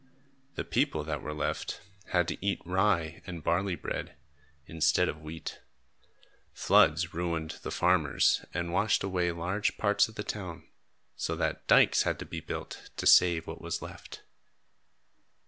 The 0.55 0.63
people, 0.63 1.03
that 1.03 1.21
were 1.21 1.31
left, 1.31 1.79
had 2.07 2.27
to 2.29 2.43
eat 2.43 2.59
rye 2.65 3.21
and 3.27 3.43
barley 3.43 3.75
bread, 3.75 4.15
instead 4.65 5.07
of 5.07 5.21
wheat. 5.21 5.59
Floods 6.55 7.13
ruined 7.13 7.59
the 7.61 7.69
farmers 7.69 8.43
and 8.51 8.73
washed 8.73 9.03
away 9.03 9.31
large 9.31 9.77
parts 9.77 10.07
of 10.07 10.15
the 10.15 10.23
town, 10.23 10.67
so 11.15 11.35
that 11.35 11.67
dykes 11.67 12.01
had 12.01 12.17
to 12.17 12.25
be 12.25 12.39
built 12.39 12.89
to 12.97 13.05
save 13.05 13.45
what 13.45 13.61
was 13.61 13.83
left. 13.83 14.23